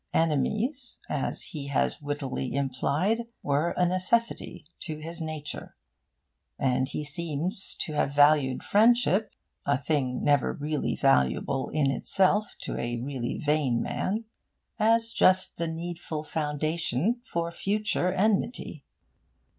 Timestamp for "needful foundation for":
15.67-17.51